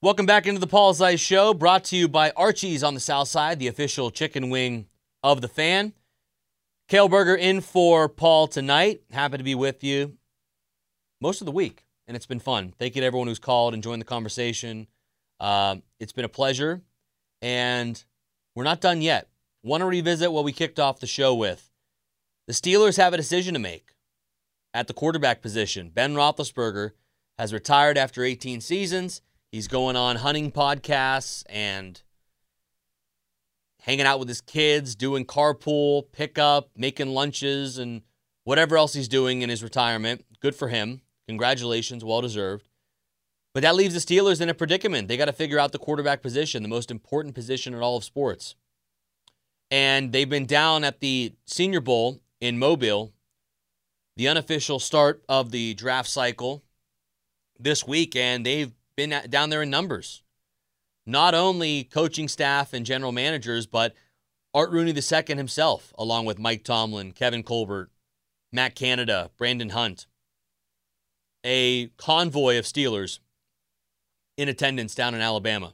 [0.00, 3.26] Welcome back into the Paul Zeise Show, brought to you by Archie's on the South
[3.26, 4.86] Side, the official chicken wing
[5.24, 5.92] of the fan.
[6.86, 9.02] Cale Berger in for Paul tonight.
[9.10, 10.16] Happy to be with you
[11.20, 12.72] most of the week and it's been fun.
[12.78, 14.86] Thank you to everyone who's called and joined the conversation.
[15.40, 16.80] Uh, it's been a pleasure,
[17.42, 18.02] and
[18.54, 19.28] we're not done yet.
[19.64, 21.70] Want to revisit what we kicked off the show with.
[22.46, 23.96] The Steelers have a decision to make
[24.72, 25.90] at the quarterback position.
[25.90, 26.92] Ben Roethlisberger
[27.36, 29.22] has retired after 18 seasons.
[29.50, 32.00] He's going on hunting podcasts and
[33.80, 38.02] hanging out with his kids, doing carpool, pickup, making lunches, and
[38.44, 40.26] whatever else he's doing in his retirement.
[40.40, 41.00] Good for him.
[41.26, 42.68] Congratulations, well deserved.
[43.54, 45.08] But that leaves the Steelers in a predicament.
[45.08, 48.04] They got to figure out the quarterback position, the most important position in all of
[48.04, 48.54] sports.
[49.70, 53.12] And they've been down at the Senior Bowl in Mobile,
[54.16, 56.62] the unofficial start of the draft cycle
[57.58, 60.22] this week, and they've been down there in numbers.
[61.06, 63.94] Not only coaching staff and general managers, but
[64.52, 67.90] Art Rooney II himself, along with Mike Tomlin, Kevin Colbert,
[68.52, 70.06] Matt Canada, Brandon Hunt
[71.44, 73.20] a convoy of Steelers
[74.36, 75.72] in attendance down in Alabama.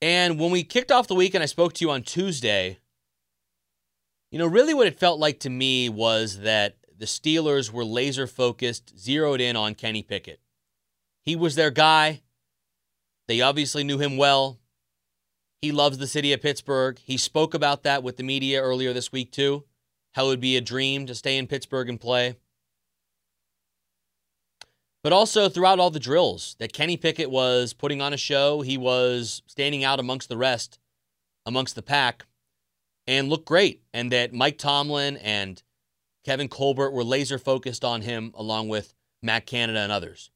[0.00, 2.78] And when we kicked off the week and I spoke to you on Tuesday,
[4.30, 8.26] you know, really what it felt like to me was that the Steelers were laser
[8.26, 10.40] focused, zeroed in on Kenny Pickett.
[11.28, 12.22] He was their guy.
[13.26, 14.58] They obviously knew him well.
[15.60, 16.98] He loves the city of Pittsburgh.
[16.98, 19.64] He spoke about that with the media earlier this week, too.
[20.14, 22.36] How it would be a dream to stay in Pittsburgh and play
[25.02, 28.60] but also throughout all the drills that Kenny Pickett was putting on a show.
[28.60, 30.78] He was standing out amongst the rest,
[31.46, 32.26] amongst the pack,
[33.06, 33.82] and looked great.
[33.94, 35.62] And that Mike Tomlin and
[36.24, 40.30] Kevin Colbert were laser focused on him, along with Matt Canada and others.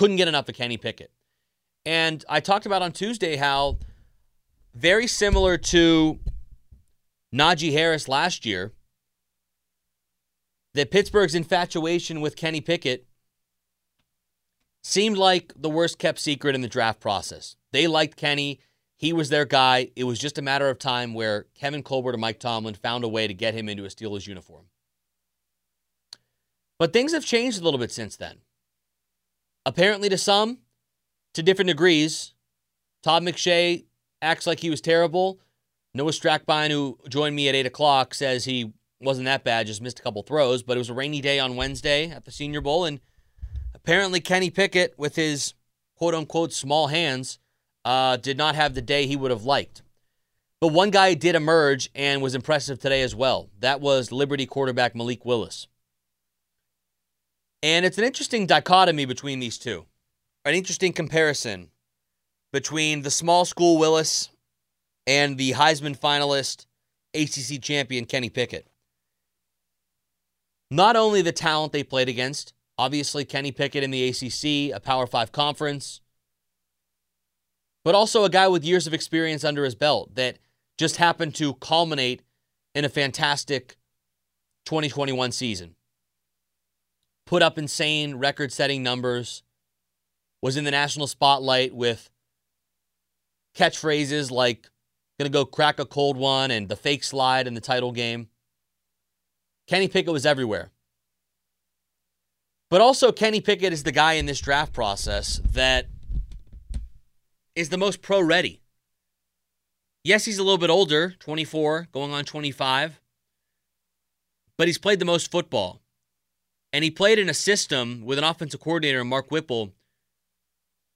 [0.00, 1.10] Couldn't get enough of Kenny Pickett.
[1.84, 3.80] And I talked about on Tuesday how
[4.74, 6.18] very similar to
[7.34, 8.72] Najee Harris last year,
[10.72, 13.08] that Pittsburgh's infatuation with Kenny Pickett
[14.82, 17.56] seemed like the worst kept secret in the draft process.
[17.70, 18.60] They liked Kenny.
[18.96, 19.90] He was their guy.
[19.96, 23.08] It was just a matter of time where Kevin Colbert and Mike Tomlin found a
[23.08, 24.64] way to get him into a Steelers uniform.
[26.78, 28.38] But things have changed a little bit since then.
[29.70, 30.58] Apparently, to some,
[31.34, 32.34] to different degrees.
[33.02, 33.84] Todd McShay
[34.20, 35.40] acts like he was terrible.
[35.94, 40.00] Noah Strackbein, who joined me at 8 o'clock, says he wasn't that bad, just missed
[40.00, 42.84] a couple throws, but it was a rainy day on Wednesday at the Senior Bowl,
[42.84, 43.00] and
[43.82, 45.54] Apparently, Kenny Pickett, with his
[45.96, 47.38] quote unquote small hands,
[47.84, 49.82] uh, did not have the day he would have liked.
[50.60, 53.48] But one guy did emerge and was impressive today as well.
[53.60, 55.66] That was Liberty quarterback Malik Willis.
[57.62, 59.86] And it's an interesting dichotomy between these two,
[60.44, 61.70] an interesting comparison
[62.52, 64.30] between the small school Willis
[65.06, 66.66] and the Heisman finalist,
[67.14, 68.66] ACC champion Kenny Pickett.
[70.70, 75.06] Not only the talent they played against, Obviously, Kenny Pickett in the ACC, a Power
[75.06, 76.00] Five conference,
[77.84, 80.38] but also a guy with years of experience under his belt that
[80.78, 82.22] just happened to culminate
[82.74, 83.76] in a fantastic
[84.64, 85.74] 2021 season.
[87.30, 89.44] Put up insane record setting numbers,
[90.42, 92.10] was in the national spotlight with
[93.56, 94.68] catchphrases like,
[95.16, 98.30] gonna go crack a cold one and the fake slide in the title game.
[99.68, 100.72] Kenny Pickett was everywhere.
[102.68, 105.86] But also, Kenny Pickett is the guy in this draft process that
[107.54, 108.60] is the most pro ready.
[110.02, 113.00] Yes, he's a little bit older, 24, going on 25,
[114.58, 115.80] but he's played the most football.
[116.72, 119.72] And he played in a system with an offensive coordinator, Mark Whipple,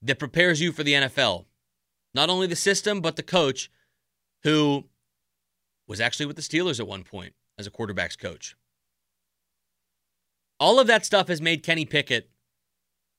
[0.02, 1.46] that prepares you for the NFL.
[2.14, 3.70] Not only the system, but the coach
[4.44, 4.84] who
[5.88, 8.56] was actually with the Steelers at one point as a quarterback's coach.
[10.60, 12.30] All of that stuff has made Kenny Pickett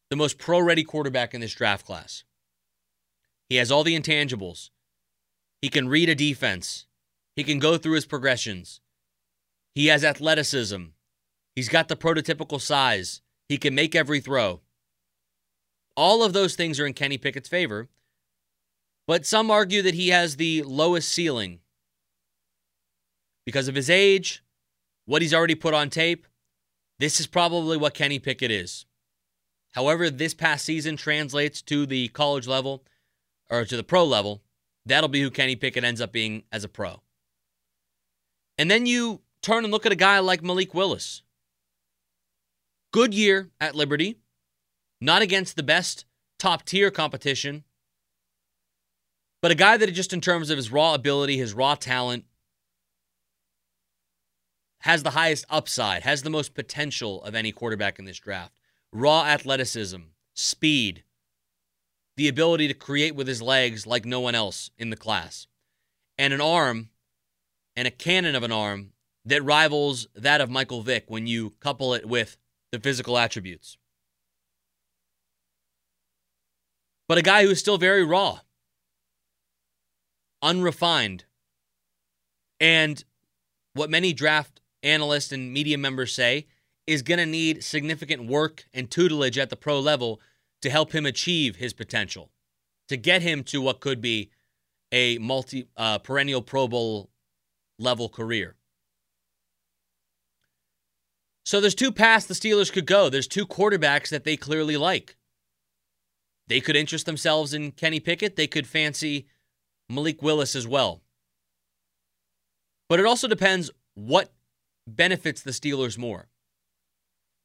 [0.09, 2.23] the most pro ready quarterback in this draft class.
[3.49, 4.69] He has all the intangibles.
[5.61, 6.85] He can read a defense,
[7.35, 8.79] he can go through his progressions.
[9.73, 10.83] He has athleticism.
[11.55, 13.21] He's got the prototypical size.
[13.47, 14.61] He can make every throw.
[15.95, 17.87] All of those things are in Kenny Pickett's favor.
[19.07, 21.59] But some argue that he has the lowest ceiling
[23.45, 24.43] because of his age,
[25.05, 26.25] what he's already put on tape.
[26.97, 28.85] This is probably what Kenny Pickett is.
[29.73, 32.83] However, this past season translates to the college level
[33.49, 34.41] or to the pro level,
[34.85, 37.01] that'll be who Kenny Pickett ends up being as a pro.
[38.57, 41.21] And then you turn and look at a guy like Malik Willis.
[42.95, 44.19] Good year at Liberty,
[45.01, 46.05] not against the best
[46.39, 47.65] top tier competition,
[49.41, 52.23] but a guy that just in terms of his raw ability, his raw talent,
[54.79, 58.53] has the highest upside, has the most potential of any quarterback in this draft.
[58.93, 59.99] Raw athleticism,
[60.33, 61.03] speed,
[62.15, 65.47] the ability to create with his legs like no one else in the class,
[66.17, 66.91] and an arm
[67.75, 68.93] and a cannon of an arm
[69.25, 72.37] that rivals that of Michael Vick when you couple it with
[72.75, 73.77] the physical attributes.
[77.07, 78.39] But a guy who is still very raw,
[80.41, 81.25] unrefined,
[82.59, 83.03] and
[83.73, 86.47] what many draft analysts and media members say
[86.87, 90.19] is going to need significant work and tutelage at the pro level
[90.61, 92.31] to help him achieve his potential,
[92.87, 94.29] to get him to what could be
[94.91, 97.09] a multi uh, perennial Pro Bowl
[97.79, 98.55] level career.
[101.45, 103.09] So there's two paths the Steelers could go.
[103.09, 105.15] There's two quarterbacks that they clearly like.
[106.47, 108.35] They could interest themselves in Kenny Pickett.
[108.35, 109.27] They could fancy
[109.87, 111.01] Malik Willis as well.
[112.89, 114.33] But it also depends what
[114.87, 116.29] benefits the Steelers more.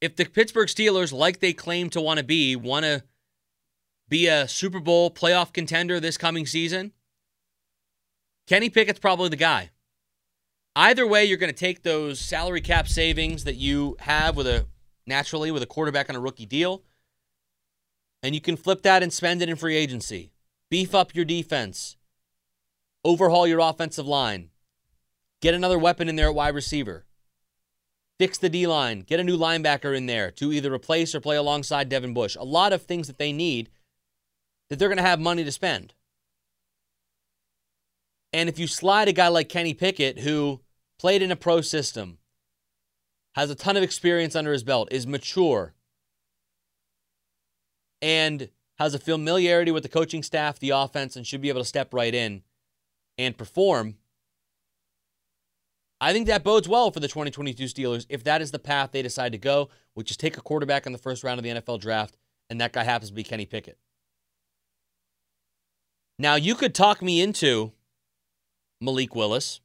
[0.00, 3.05] If the Pittsburgh Steelers, like they claim to want to be, want to
[4.08, 6.93] be a Super Bowl playoff contender this coming season,
[8.46, 9.70] Kenny Pickett's probably the guy.
[10.76, 14.67] Either way, you're going to take those salary cap savings that you have with a
[15.06, 16.82] naturally with a quarterback on a rookie deal,
[18.22, 20.32] and you can flip that and spend it in free agency.
[20.70, 21.96] Beef up your defense,
[23.05, 24.50] overhaul your offensive line,
[25.43, 27.05] get another weapon in there at wide receiver,
[28.20, 31.34] fix the D line, get a new linebacker in there to either replace or play
[31.34, 32.37] alongside Devin Bush.
[32.38, 33.70] A lot of things that they need
[34.69, 35.94] that they're going to have money to spend.
[38.32, 40.61] And if you slide a guy like Kenny Pickett, who
[40.99, 42.19] played in a pro system,
[43.35, 45.75] has a ton of experience under his belt, is mature,
[48.03, 48.49] and
[48.79, 51.93] has a familiarity with the coaching staff, the offense, and should be able to step
[51.93, 52.43] right in
[53.19, 53.97] and perform.
[56.00, 59.03] I think that bodes well for the 2022 Steelers if that is the path they
[59.03, 61.81] decide to go, which is take a quarterback in the first round of the NFL
[61.81, 62.17] draft,
[62.49, 63.77] and that guy happens to be Kenny Pickett.
[66.19, 67.73] Now, you could talk me into
[68.81, 69.61] Malik Willis.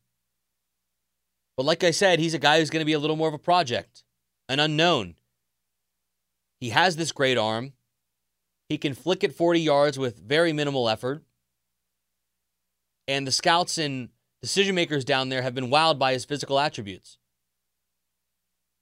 [1.58, 3.34] But like I said, he's a guy who's going to be a little more of
[3.34, 4.04] a project,
[4.50, 5.16] an unknown.
[6.60, 7.74] He has this great arm.
[8.68, 11.24] He can flick it 40 yards with very minimal effort.
[13.08, 14.10] And the scouts and
[14.42, 17.18] decision makers down there have been wowed by his physical attributes.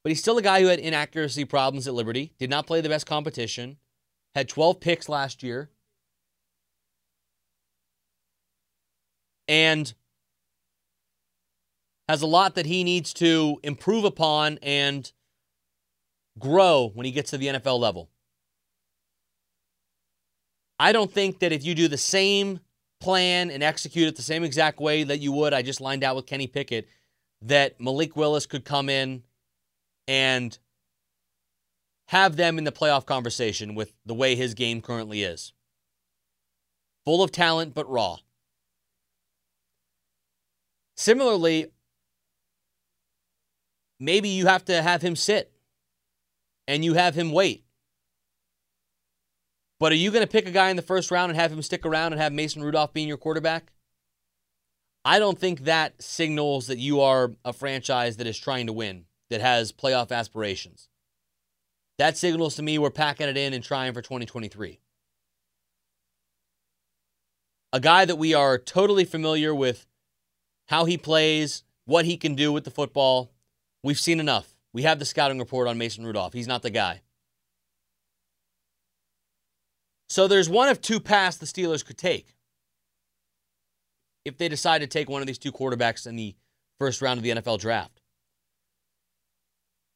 [0.03, 2.89] But he's still a guy who had inaccuracy problems at Liberty, did not play the
[2.89, 3.77] best competition,
[4.35, 5.69] had 12 picks last year.
[9.47, 9.93] And
[12.13, 15.11] has a lot that he needs to improve upon and
[16.37, 18.07] grow when he gets to the NFL level.
[20.77, 22.59] I don't think that if you do the same
[23.01, 26.15] plan and execute it the same exact way that you would, I just lined out
[26.15, 26.87] with Kenny Pickett,
[27.41, 29.23] that Malik Willis could come in
[30.07, 30.55] and
[32.09, 35.51] have them in the playoff conversation with the way his game currently is.
[37.05, 38.17] Full of talent, but raw.
[40.95, 41.72] Similarly,
[44.03, 45.51] maybe you have to have him sit
[46.67, 47.63] and you have him wait.
[49.79, 51.61] But are you going to pick a guy in the first round and have him
[51.61, 53.71] stick around and have Mason Rudolph being your quarterback?
[55.05, 59.05] I don't think that signals that you are a franchise that is trying to win,
[59.29, 60.87] that has playoff aspirations.
[61.97, 64.79] That signals to me we're packing it in and trying for 2023.
[67.73, 69.85] A guy that we are totally familiar with
[70.67, 73.32] how he plays, what he can do with the football,
[73.83, 74.55] We've seen enough.
[74.71, 76.33] We have the scouting report on Mason Rudolph.
[76.33, 77.01] He's not the guy.
[80.09, 82.35] So there's one of two paths the Steelers could take
[84.25, 86.35] if they decide to take one of these two quarterbacks in the
[86.79, 88.01] first round of the NFL draft.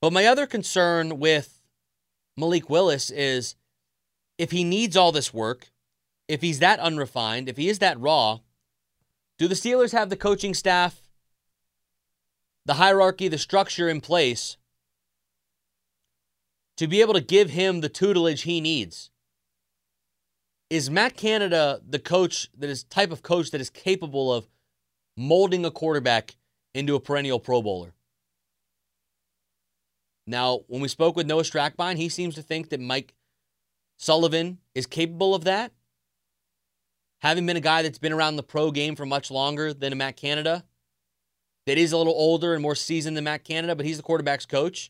[0.01, 1.61] But my other concern with
[2.35, 3.55] Malik Willis is
[4.37, 5.71] if he needs all this work,
[6.27, 8.39] if he's that unrefined, if he is that raw,
[9.39, 11.06] do the Steelers have the coaching staff,
[12.67, 14.57] the hierarchy, the structure in place
[16.75, 19.09] to be able to give him the tutelage he needs?
[20.69, 24.47] Is Matt Canada the coach that is type of coach that is capable of
[25.15, 26.35] molding a quarterback
[26.75, 27.93] into a perennial Pro Bowler?
[30.27, 33.15] Now, when we spoke with Noah Strackbein, he seems to think that Mike
[33.95, 35.71] Sullivan is capable of that.
[37.21, 40.17] Having been a guy that's been around the pro game for much longer than Matt
[40.17, 40.65] Canada,
[41.67, 44.45] that is a little older and more seasoned than Matt Canada, but he's the quarterback's
[44.45, 44.89] coach.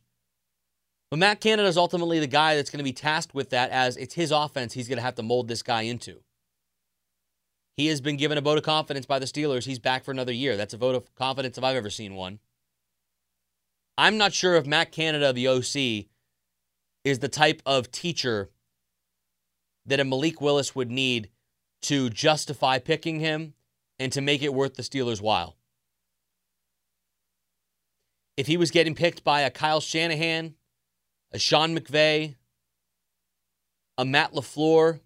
[1.09, 3.97] But Matt Canada is ultimately the guy that's going to be tasked with that as
[3.97, 6.21] it's his offense he's going to have to mold this guy into.
[7.75, 9.65] He has been given a vote of confidence by the Steelers.
[9.65, 10.55] He's back for another year.
[10.55, 12.39] That's a vote of confidence if I've ever seen one.
[13.97, 16.07] I'm not sure if Matt Canada, the OC,
[17.03, 18.51] is the type of teacher
[19.85, 21.29] that a Malik Willis would need
[21.83, 23.53] to justify picking him
[23.97, 25.56] and to make it worth the Steelers' while.
[28.37, 30.53] If he was getting picked by a Kyle Shanahan,
[31.31, 32.35] a Sean McVay,
[33.97, 34.99] a Matt LaFleur,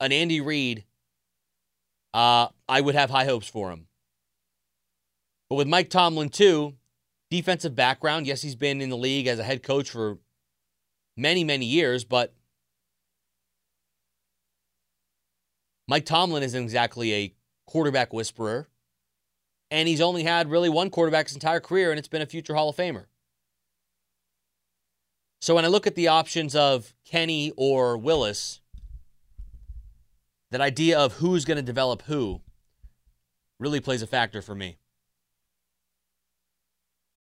[0.00, 0.84] an Andy Reid,
[2.12, 3.86] uh, I would have high hopes for him.
[5.48, 6.74] But with Mike Tomlin, too,
[7.30, 10.18] defensive background, yes, he's been in the league as a head coach for
[11.16, 12.34] many, many years, but
[15.86, 17.34] Mike Tomlin isn't exactly a
[17.66, 18.68] quarterback whisperer.
[19.72, 22.54] And he's only had really one quarterback his entire career, and it's been a future
[22.54, 23.06] Hall of Famer.
[25.40, 28.60] So when I look at the options of Kenny or Willis,
[30.50, 32.42] that idea of who's going to develop who
[33.58, 34.76] really plays a factor for me.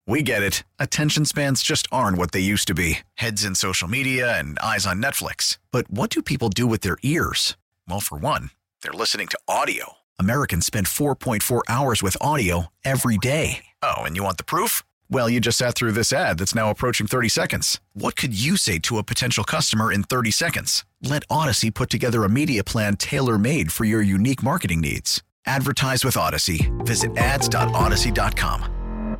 [0.09, 0.64] We get it.
[0.80, 4.87] Attention spans just aren't what they used to be heads in social media and eyes
[4.87, 5.59] on Netflix.
[5.71, 7.57] But what do people do with their ears?
[7.88, 8.50] Well, for one,
[8.83, 10.00] they're listening to audio.
[10.21, 13.65] Americans spend 4.4 hours with audio every day.
[13.83, 14.83] Oh, and you want the proof?
[15.09, 17.81] Well, you just sat through this ad that's now approaching 30 seconds.
[17.95, 20.85] What could you say to a potential customer in 30 seconds?
[21.00, 25.23] Let Audacy put together a media plan tailor made for your unique marketing needs.
[25.47, 26.71] Advertise with Audacy.
[26.85, 29.17] Visit ads.audacy.com.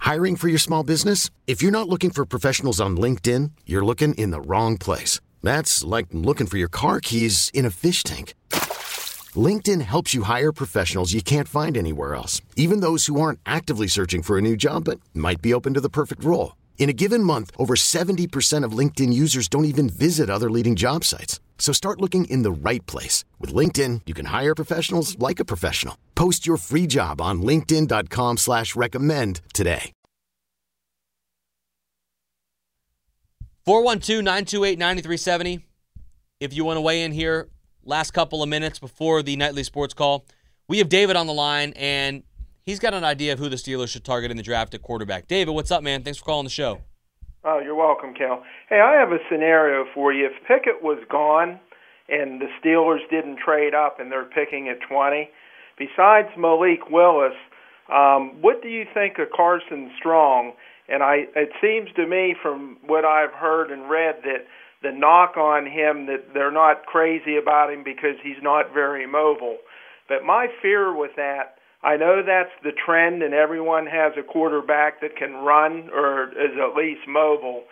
[0.00, 1.30] Hiring for your small business?
[1.46, 5.18] If you're not looking for professionals on LinkedIn, you're looking in the wrong place.
[5.42, 8.34] That's like looking for your car keys in a fish tank.
[9.36, 13.86] LinkedIn helps you hire professionals you can't find anywhere else, even those who aren't actively
[13.86, 16.56] searching for a new job but might be open to the perfect role.
[16.76, 21.04] In a given month, over 70% of LinkedIn users don't even visit other leading job
[21.04, 21.40] sites.
[21.56, 23.24] So start looking in the right place.
[23.40, 25.96] With LinkedIn, you can hire professionals like a professional.
[26.14, 29.92] Post your free job on linkedin.com slash recommend today.
[33.66, 35.62] 412-928-9370.
[36.38, 37.48] If you want to weigh in here,
[37.84, 40.24] last couple of minutes before the nightly sports call.
[40.68, 42.22] We have David on the line, and
[42.64, 45.28] he's got an idea of who the Steelers should target in the draft at quarterback.
[45.28, 46.02] David, what's up, man?
[46.02, 46.80] Thanks for calling the show.
[47.44, 48.42] Oh, you're welcome, Cal.
[48.70, 50.26] Hey, I have a scenario for you.
[50.26, 51.60] If Pickett was gone
[52.08, 55.28] and the Steelers didn't trade up and they're picking at 20,
[55.76, 57.34] besides Malik Willis,
[57.92, 60.54] um, what do you think of Carson Strong?
[60.88, 64.46] And I, it seems to me from what I've heard and read that
[64.82, 69.58] the knock on him that they're not crazy about him because he's not very mobile.
[70.08, 75.00] But my fear with that, I know that's the trend and everyone has a quarterback
[75.00, 77.64] that can run or is at least mobile.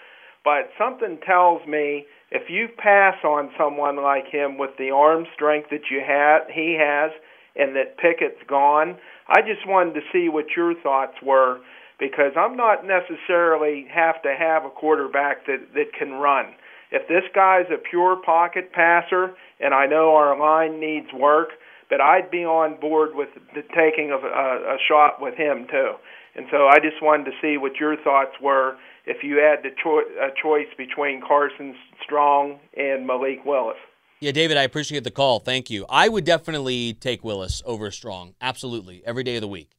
[0.45, 5.71] But something tells me if you pass on someone like him with the arm strength
[5.71, 7.13] that you had, he has,
[7.55, 8.97] and that Pickett's gone,
[9.29, 11.61] I just wanted to see what your thoughts were
[11.99, 16.47] because I'm not necessarily have to have a quarterback that that can run
[16.93, 21.49] if this guy's a pure pocket passer, and I know our line needs work,
[21.89, 25.93] but I'd be on board with the taking of a, a shot with him too.
[26.35, 29.71] And so I just wanted to see what your thoughts were if you had the
[29.83, 33.77] cho- a choice between Carson Strong and Malik Willis.
[34.21, 35.41] Yeah, David, I appreciate the call.
[35.41, 35.85] Thank you.
[35.89, 38.35] I would definitely take Willis over Strong.
[38.41, 39.03] Absolutely.
[39.05, 39.73] Every day of the week.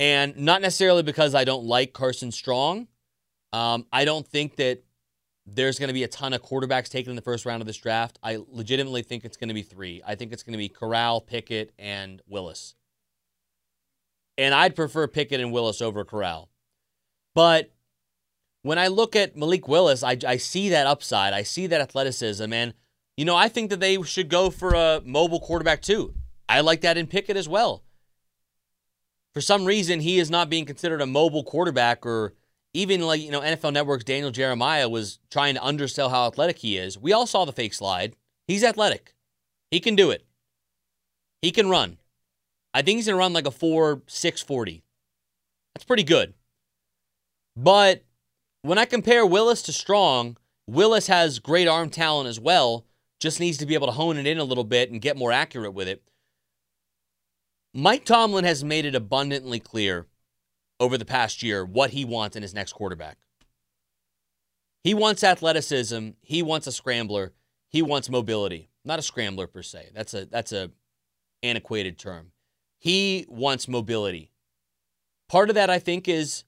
[0.00, 2.88] And not necessarily because I don't like Carson Strong.
[3.52, 4.82] Um, I don't think that
[5.46, 7.76] there's going to be a ton of quarterbacks taken in the first round of this
[7.76, 8.18] draft.
[8.22, 10.00] I legitimately think it's going to be three.
[10.06, 12.74] I think it's going to be Corral, Pickett, and Willis.
[14.38, 16.48] And I'd prefer Pickett and Willis over Corral.
[17.34, 17.70] But
[18.62, 21.34] when I look at Malik Willis, I, I see that upside.
[21.34, 22.52] I see that athleticism.
[22.52, 22.74] And,
[23.16, 26.14] You know, I think that they should go for a mobile quarterback too.
[26.48, 27.82] I like that in Pickett as well.
[29.34, 32.34] For some reason, he is not being considered a mobile quarterback, or
[32.74, 36.78] even like, you know, NFL Network's Daniel Jeremiah was trying to undersell how athletic he
[36.78, 36.98] is.
[36.98, 38.16] We all saw the fake slide.
[38.46, 39.14] He's athletic,
[39.70, 40.26] he can do it,
[41.40, 41.98] he can run.
[42.74, 44.82] I think he's going to run like a 4 6 40.
[45.74, 46.34] That's pretty good.
[47.56, 48.04] But
[48.62, 50.36] when I compare Willis to Strong,
[50.66, 52.86] Willis has great arm talent as well,
[53.20, 55.32] just needs to be able to hone it in a little bit and get more
[55.32, 56.02] accurate with it.
[57.74, 60.06] Mike Tomlin has made it abundantly clear
[60.82, 63.16] over the past year what he wants in his next quarterback.
[64.82, 67.32] He wants athleticism, he wants a scrambler,
[67.68, 68.68] he wants mobility.
[68.84, 69.90] Not a scrambler per se.
[69.94, 70.72] That's a that's a
[71.44, 72.32] antiquated term.
[72.80, 74.32] He wants mobility.
[75.28, 76.42] Part of that I think is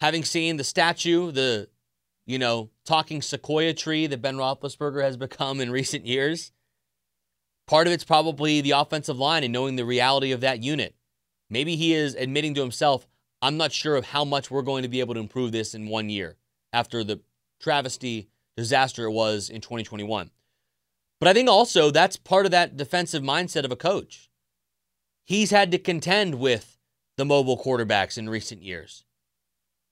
[0.00, 1.68] having seen the statue, the
[2.26, 6.50] you know, talking sequoia tree that Ben Roethlisberger has become in recent years.
[7.68, 10.96] Part of it's probably the offensive line and knowing the reality of that unit.
[11.48, 13.06] Maybe he is admitting to himself,
[13.42, 15.88] I'm not sure of how much we're going to be able to improve this in
[15.88, 16.36] one year
[16.72, 17.20] after the
[17.60, 20.30] travesty disaster it was in 2021.
[21.18, 24.30] But I think also that's part of that defensive mindset of a coach.
[25.26, 26.78] He's had to contend with
[27.16, 29.04] the mobile quarterbacks in recent years.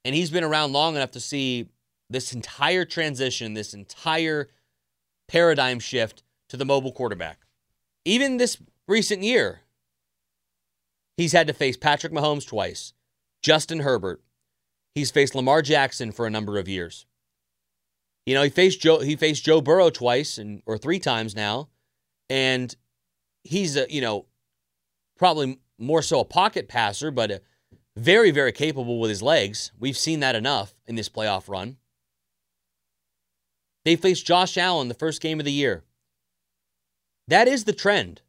[0.05, 1.69] And he's been around long enough to see
[2.09, 4.49] this entire transition, this entire
[5.28, 7.40] paradigm shift to the mobile quarterback.
[8.05, 9.61] Even this recent year,
[11.19, 12.95] he's had to face Patrick Mahomes twice,
[13.42, 14.23] Justin Herbert.
[14.95, 17.07] He's faced Lamar Jackson for a number of years.
[18.26, 21.68] You know, he faced Joe he faced Joe Burrow twice and or three times now,
[22.28, 22.75] and
[23.45, 24.26] he's a, you know,
[25.16, 27.40] probably more so a pocket passer, but a,
[27.99, 29.73] very, very capable with his legs.
[29.78, 31.76] We've seen that enough in this playoff run.
[33.85, 35.85] They faced Josh Allen the first game of the year.
[37.26, 38.23] That is the trend.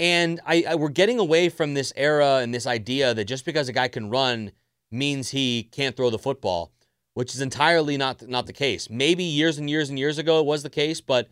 [0.00, 3.68] And I, I, we're getting away from this era and this idea that just because
[3.68, 4.50] a guy can run
[4.90, 6.72] means he can't throw the football,
[7.12, 8.88] which is entirely not not the case.
[8.88, 11.28] Maybe years and years and years ago it was the case, but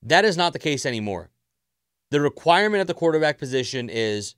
[0.00, 1.30] that is not the case anymore.
[2.12, 4.36] The requirement at the quarterback position is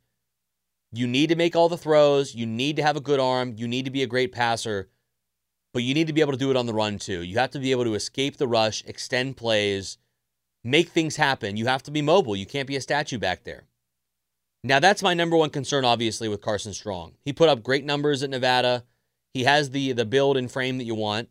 [0.91, 3.69] you need to make all the throws, you need to have a good arm, you
[3.69, 4.89] need to be a great passer,
[5.75, 7.23] but you need to be able to do it on the run too.
[7.23, 9.99] You have to be able to escape the rush, extend plays,
[10.71, 11.57] make things happen.
[11.57, 12.37] You have to be mobile.
[12.37, 13.65] You can't be a statue back there.
[14.65, 17.15] Now, that's my number one concern, obviously, with Carson Strong.
[17.25, 18.85] He put up great numbers at Nevada.
[19.33, 21.29] He has the, the build and frame that you want,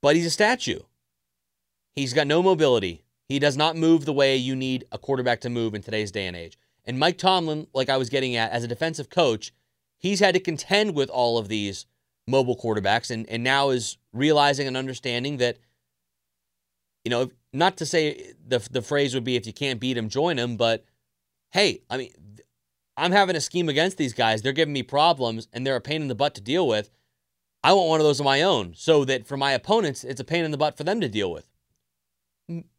[0.00, 0.80] but he's a statue.
[1.94, 3.04] He's got no mobility.
[3.28, 6.26] He does not move the way you need a quarterback to move in today's day
[6.26, 6.58] and age.
[6.84, 9.52] And Mike Tomlin, like I was getting at, as a defensive coach,
[9.98, 11.86] he's had to contend with all of these
[12.26, 15.58] mobile quarterbacks and, and now is realizing and understanding that,
[17.04, 20.08] you know, not to say the, the phrase would be if you can't beat him,
[20.08, 20.84] join him, but
[21.50, 22.12] hey, I mean,
[22.96, 24.42] I'm having a scheme against these guys.
[24.42, 26.90] They're giving me problems and they're a pain in the butt to deal with.
[27.62, 30.24] I want one of those of my own so that for my opponents, it's a
[30.24, 31.48] pain in the butt for them to deal with.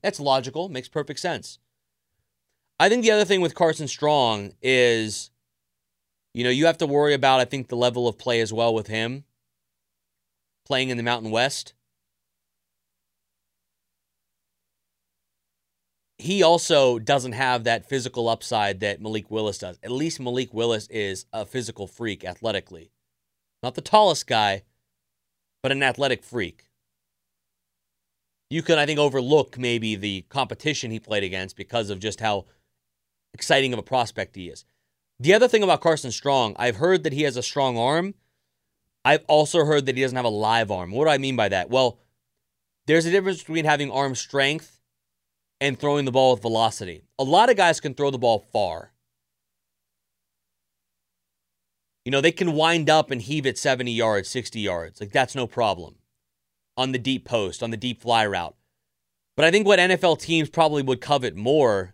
[0.02, 1.60] That's logical, makes perfect sense.
[2.80, 5.32] I think the other thing with Carson Strong is,
[6.34, 8.74] you know, you have to worry about, I think, the level of play as well
[8.74, 9.26] with him
[10.68, 11.74] playing in the Mountain West.
[16.17, 19.77] He also doesn't have that physical upside that Malik Willis does.
[19.84, 22.91] At least Malik Willis is a physical freak athletically.
[23.62, 24.63] Not the tallest guy,
[25.62, 26.65] but an athletic freak.
[28.49, 32.45] You can, I think, overlook maybe the competition he played against because of just how
[33.34, 34.65] exciting of a prospect he is.
[35.19, 38.15] The other thing about Carson Strong, I've heard that he has a strong arm.
[39.03, 40.91] I've also heard that he doesn't have a live arm.
[40.91, 41.69] What do I mean by that?
[41.69, 41.99] Well,
[42.88, 44.77] there's a difference between having arm strength
[45.60, 47.04] and throwing the ball with velocity.
[47.17, 48.91] A lot of guys can throw the ball far.
[52.06, 55.02] You know, they can wind up and heave it 70 yards, 60 yards.
[55.02, 55.96] Like, that's no problem
[56.78, 58.56] on the deep post, on the deep fly route.
[59.36, 61.93] But I think what NFL teams probably would covet more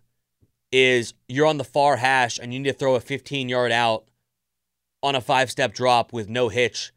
[0.71, 4.05] is you're on the far hash and you need to throw a 15 yard out
[5.01, 6.91] on a five step drop with no hitch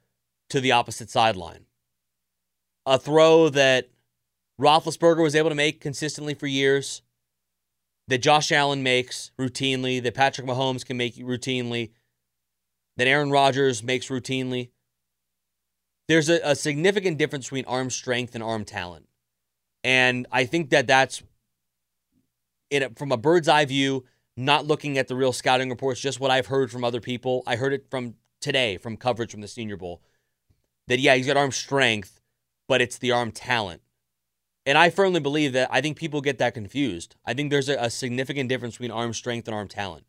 [0.51, 1.67] to the opposite sideline.
[2.87, 3.89] A throw that
[4.61, 7.03] Roethlisberger was able to make consistently for years,
[8.09, 11.91] that Josh Allen makes routinely, that Patrick Mahomes can make routinely,
[12.97, 14.71] that Aaron Rodgers makes routinely.
[16.09, 19.09] There's a, a significant difference between arm strength and arm talent.
[19.83, 21.23] And I think that that's
[22.71, 24.05] in from a bird's eye view,
[24.37, 27.43] not looking at the real scouting reports, just what I've heard from other people.
[27.47, 30.01] I heard it from today from coverage from the Senior Bowl
[30.89, 32.21] that yeah, he's got arm strength,
[32.69, 33.83] but it's the arm talent.
[34.67, 37.15] And I firmly believe that I think people get that confused.
[37.25, 40.05] I think there's a, a significant difference between arm strength and arm talent.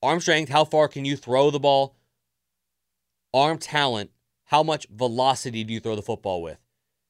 [0.00, 1.96] Arm strength, how far can you throw the ball?
[3.34, 4.10] Arm talent,
[4.44, 6.58] how much velocity do you throw the football with?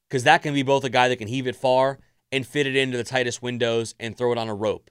[0.09, 1.99] Because that can be both a guy that can heave it far
[2.31, 4.89] and fit it into the tightest windows and throw it on a rope.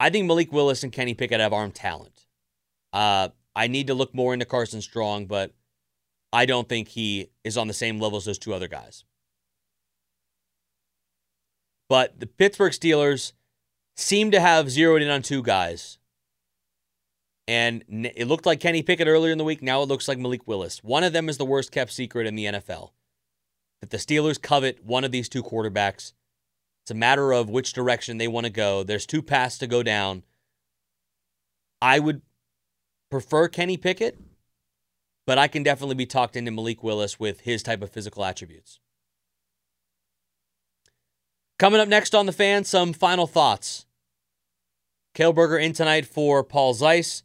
[0.00, 2.26] I think Malik Willis and Kenny Pickett have arm talent.
[2.92, 5.52] Uh, I need to look more into Carson Strong, but
[6.32, 9.04] I don't think he is on the same level as those two other guys.
[11.92, 13.32] But the Pittsburgh Steelers
[13.98, 15.98] seem to have zeroed in on two guys.
[17.46, 19.60] And it looked like Kenny Pickett earlier in the week.
[19.60, 20.82] Now it looks like Malik Willis.
[20.82, 22.92] One of them is the worst kept secret in the NFL.
[23.82, 26.14] That the Steelers covet one of these two quarterbacks.
[26.82, 28.82] It's a matter of which direction they want to go.
[28.82, 30.22] There's two paths to go down.
[31.82, 32.22] I would
[33.10, 34.18] prefer Kenny Pickett,
[35.26, 38.80] but I can definitely be talked into Malik Willis with his type of physical attributes.
[41.62, 43.86] Coming up next on the fan, some final thoughts.
[45.14, 47.22] Cale Berger in tonight for Paul Zeise.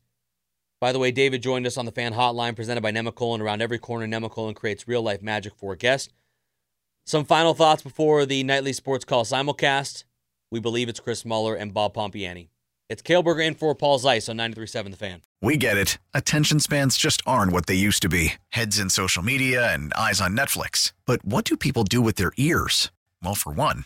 [0.80, 3.42] By the way, David joined us on the fan hotline presented by Nemacolin.
[3.42, 6.14] Around every corner, Nemacolin creates real life magic for a guest.
[7.04, 10.04] Some final thoughts before the nightly sports call simulcast.
[10.52, 12.50] We believe it's Chris Mueller and Bob Pompeani.
[12.90, 15.22] It's Cale Berger in for Paul Zeise on 93.7 The Fan.
[15.42, 15.98] We get it.
[16.14, 18.34] Attention spans just aren't what they used to be.
[18.50, 20.94] Heads in social media and eyes on Netflix.
[21.08, 22.92] But what do people do with their ears?
[23.24, 23.86] Well, for one,